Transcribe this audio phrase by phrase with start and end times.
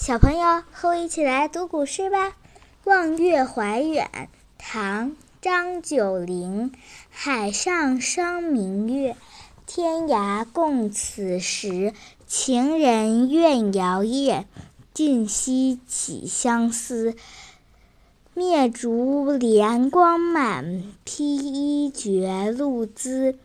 [0.00, 2.28] 小朋友，和我一起来读古诗吧。
[2.84, 4.08] 《望月怀远》
[4.56, 5.10] 唐·
[5.42, 6.70] 张九龄，
[7.10, 9.16] 海上生明月，
[9.66, 11.92] 天涯共此时。
[12.28, 14.46] 情人怨遥夜，
[14.94, 17.16] 竟夕起相思。
[18.34, 23.36] 灭烛怜光满，披衣觉露滋。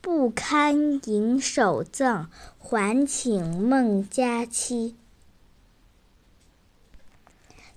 [0.00, 2.28] 不堪盈手赠，
[2.60, 4.94] 还请孟佳期。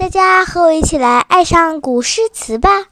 [0.00, 2.89] 大家和我一起来爱上古诗词吧。